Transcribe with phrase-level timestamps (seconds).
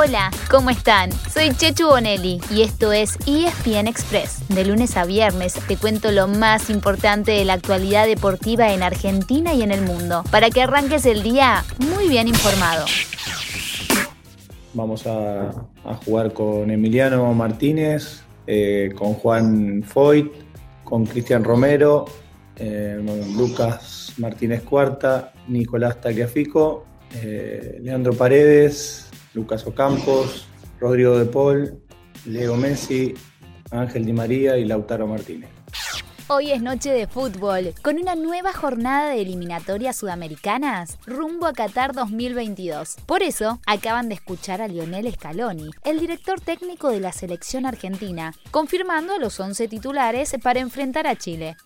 [0.00, 1.10] Hola, ¿cómo están?
[1.10, 4.48] Soy Chechu Bonelli y esto es ESPN Express.
[4.48, 9.54] De lunes a viernes te cuento lo más importante de la actualidad deportiva en Argentina
[9.54, 12.86] y en el mundo, para que arranques el día muy bien informado.
[14.72, 15.50] Vamos a,
[16.04, 20.30] jugar con Emiliano Martínez, eh, con Juan Foyt,
[20.84, 22.04] con Cristian Romero,
[22.54, 23.02] eh,
[23.36, 26.86] Lucas Martínez Cuarta, Nicolás Tagliafico,
[27.20, 30.46] eh, Leandro Paredes, Lucas Ocampos,
[30.80, 31.80] Rodrigo de Paul,
[32.24, 33.14] Leo Messi,
[33.70, 35.50] Ángel Di María y Lautaro Martínez.
[36.30, 41.94] Hoy es noche de fútbol, con una nueva jornada de eliminatorias sudamericanas rumbo a Qatar
[41.94, 42.96] 2022.
[43.06, 48.34] Por eso, acaban de escuchar a Lionel Scaloni, el director técnico de la selección argentina,
[48.50, 51.56] confirmando a los 11 titulares para enfrentar a Chile.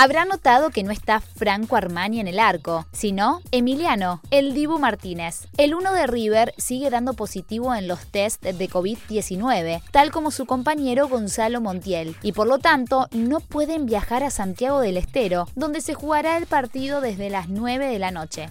[0.00, 5.48] Habrá notado que no está Franco Armani en el arco, sino Emiliano, el Dibu Martínez.
[5.56, 10.46] El uno de River sigue dando positivo en los test de COVID-19, tal como su
[10.46, 15.80] compañero Gonzalo Montiel, y por lo tanto no pueden viajar a Santiago del Estero, donde
[15.80, 18.50] se jugará el partido desde las 9 de la noche.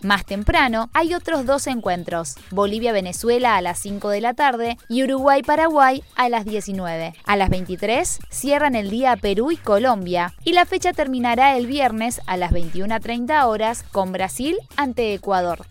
[0.00, 6.04] Más temprano hay otros dos encuentros, Bolivia-Venezuela a las 5 de la tarde y Uruguay-Paraguay
[6.14, 7.14] a las 19.
[7.24, 12.20] A las 23 cierran el día Perú y Colombia y la fecha terminará el viernes
[12.26, 15.66] a las 21.30 horas con Brasil ante Ecuador.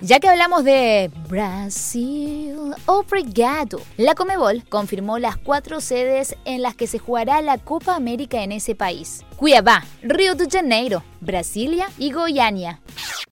[0.00, 3.80] Ya que hablamos de Brasil, obrigado.
[3.96, 8.52] La Comebol confirmó las cuatro sedes en las que se jugará la Copa América en
[8.52, 9.24] ese país.
[9.36, 12.80] Cuiabá, Río de Janeiro, Brasilia y Goiânia.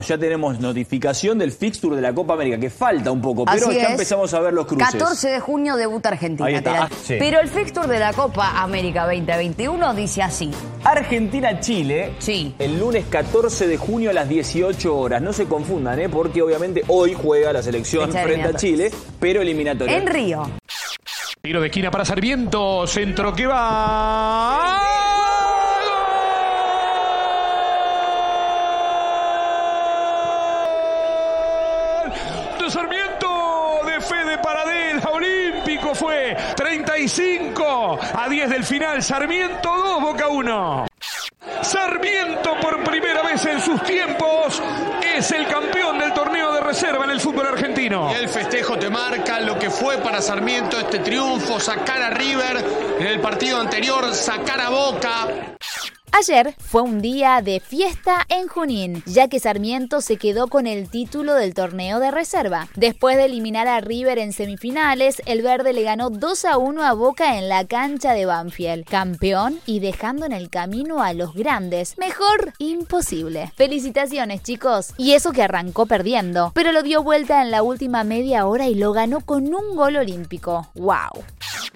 [0.08, 3.90] Ya tenemos notificación del fixture de la Copa América, que falta un poco, pero ya
[3.90, 4.88] empezamos a ver los cruces.
[4.90, 6.62] 14 de junio debuta Argentina.
[6.66, 10.50] Ah, pero el fixture de la Copa América 2021 dice así.
[10.84, 12.54] Argentina-Chile, sí.
[12.58, 15.22] el lunes 14 de junio a las 18 horas.
[15.22, 16.08] No se confundan, ¿eh?
[16.08, 19.96] porque obviamente hoy juega la selección frente a Chile, pero eliminatoria.
[19.96, 20.50] En Río.
[21.40, 24.91] Tiro de esquina para Sarmiento, centro que va...
[32.70, 40.86] Sarmiento de Fede Paradela, olímpico fue 35 a 10 del final, Sarmiento 2, Boca 1.
[41.62, 44.62] Sarmiento por primera vez en sus tiempos
[45.14, 48.12] es el campeón del torneo de reserva en el fútbol argentino.
[48.14, 52.64] El festejo te marca lo que fue para Sarmiento este triunfo, sacar a River
[52.98, 55.28] en el partido anterior, sacar a Boca.
[56.14, 60.90] Ayer fue un día de fiesta en Junín, ya que Sarmiento se quedó con el
[60.90, 62.68] título del torneo de reserva.
[62.76, 66.92] Después de eliminar a River en semifinales, el verde le ganó 2 a 1 a
[66.92, 71.96] Boca en la cancha de Banfield, campeón y dejando en el camino a los grandes.
[71.96, 73.50] Mejor imposible.
[73.56, 74.92] Felicitaciones, chicos.
[74.98, 78.74] Y eso que arrancó perdiendo, pero lo dio vuelta en la última media hora y
[78.74, 80.68] lo ganó con un gol olímpico.
[80.74, 81.24] ¡Wow!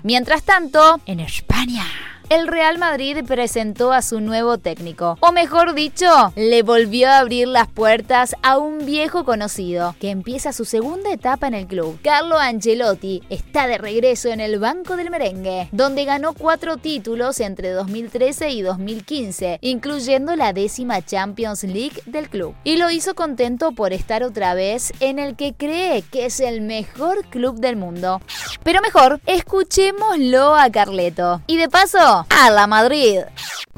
[0.03, 1.85] Mientras tanto, en España
[2.29, 5.17] el Real Madrid presentó a su nuevo técnico.
[5.21, 10.53] O mejor dicho, le volvió a abrir las puertas a un viejo conocido que empieza
[10.53, 11.99] su segunda etapa en el club.
[12.03, 17.71] Carlo Ancelotti está de regreso en el banco del merengue, donde ganó cuatro títulos entre
[17.71, 22.55] 2013 y 2015, incluyendo la décima Champions League del club.
[22.65, 26.61] Y lo hizo contento por estar otra vez en el que cree que es el
[26.61, 28.21] mejor club del mundo.
[28.63, 31.43] Pero mejor, escuchémoslo a Carleto.
[31.47, 33.21] Y de paso, a la Madrid.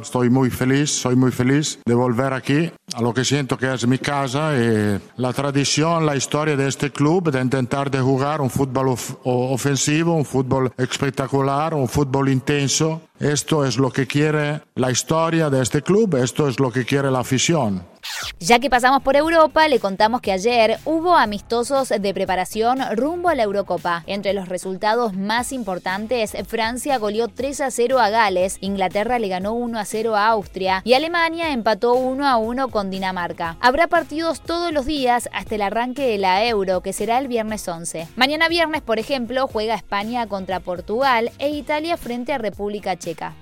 [0.00, 3.86] Estoy muy feliz, soy muy feliz de volver aquí, a lo que siento que es
[3.86, 8.50] mi casa y la tradición, la historia de este club, de intentar de jugar un
[8.50, 8.94] fútbol
[9.24, 13.02] ofensivo, un fútbol espectacular, un fútbol intenso.
[13.18, 17.10] Esto es lo que quiere la historia de este club, esto es lo que quiere
[17.10, 17.82] la afición.
[18.40, 23.34] Ya que pasamos por Europa, le contamos que ayer hubo amistosos de preparación rumbo a
[23.34, 24.04] la Eurocopa.
[24.06, 29.54] Entre los resultados más importantes, Francia goleó 3 a 0 a Gales, Inglaterra le ganó
[29.54, 33.56] 1 a 0 a Austria y Alemania empató 1 a 1 con Dinamarca.
[33.60, 37.66] Habrá partidos todos los días hasta el arranque de la Euro, que será el viernes
[37.66, 38.06] 11.
[38.14, 43.34] Mañana viernes, por ejemplo, juega España contra Portugal e Italia frente a República Checa.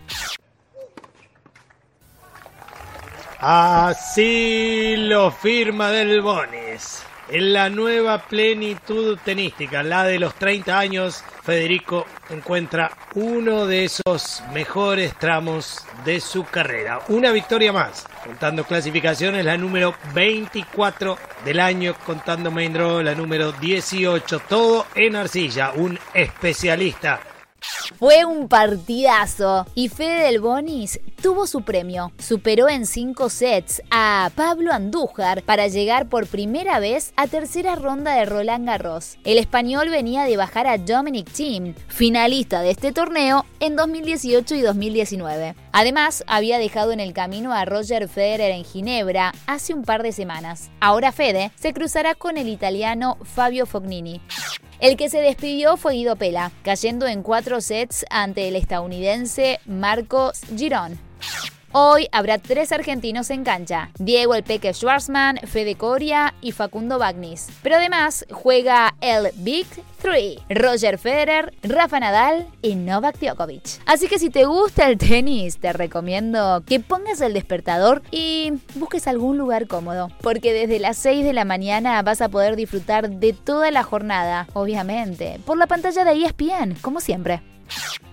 [3.48, 7.04] Así lo firma Del Bonis.
[7.28, 14.43] En la nueva plenitud tenística, la de los 30 años, Federico encuentra uno de esos
[14.52, 16.98] mejores tramos de su carrera.
[17.06, 24.40] Una victoria más, contando clasificaciones, la número 24 del año, contando main la número 18,
[24.48, 27.20] todo en arcilla, un especialista
[27.98, 32.12] Fue un partidazo y Fede del Bonis tuvo su premio.
[32.18, 38.14] Superó en cinco sets a Pablo Andújar para llegar por primera vez a tercera ronda
[38.14, 39.18] de Roland Garros.
[39.24, 44.60] El español venía de bajar a Dominic Thiem, finalista de este torneo en 2018 y
[44.60, 45.54] 2019.
[45.72, 50.12] Además, había dejado en el camino a Roger Federer en Ginebra hace un par de
[50.12, 50.70] semanas.
[50.80, 54.20] Ahora Fede se cruzará con el italiano Fabio Fognini.
[54.78, 60.40] El que se despidió fue Guido Pela, cayendo en cuatro sets ante el estadounidense Marcos
[60.55, 61.06] Girón.
[61.78, 67.49] Hoy habrá tres argentinos en cancha, Diego El Peque Schwarzman, Fede Coria y Facundo Bagnis.
[67.62, 69.67] Pero además juega el Big
[70.00, 73.82] Three, Roger Federer, Rafa Nadal y Novak Djokovic.
[73.84, 79.06] Así que si te gusta el tenis, te recomiendo que pongas el despertador y busques
[79.06, 83.34] algún lugar cómodo, porque desde las 6 de la mañana vas a poder disfrutar de
[83.34, 87.43] toda la jornada, obviamente, por la pantalla de ESPN, como siempre.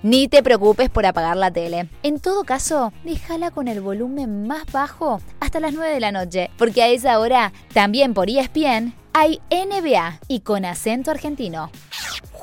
[0.03, 1.89] Ni te preocupes por apagar la tele.
[2.03, 6.51] En todo caso, déjala con el volumen más bajo hasta las 9 de la noche,
[6.57, 11.71] porque a esa hora, también por ESPN, hay NBA y con acento argentino.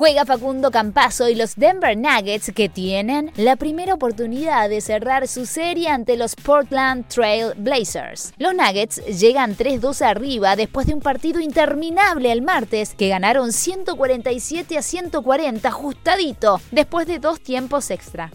[0.01, 5.45] Juega Facundo Campazo y los Denver Nuggets que tienen la primera oportunidad de cerrar su
[5.45, 8.33] serie ante los Portland Trail Blazers.
[8.39, 14.75] Los Nuggets llegan 3-2 arriba después de un partido interminable el martes que ganaron 147
[14.75, 18.31] a 140 ajustadito después de dos tiempos extra.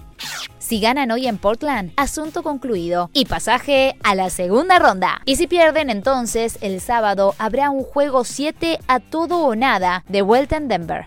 [0.59, 5.21] Si ganan hoy en Portland, asunto concluido y pasaje a la segunda ronda.
[5.25, 10.23] Y si pierden, entonces el sábado habrá un juego 7 a todo o nada de
[10.23, 11.07] vuelta en Denver.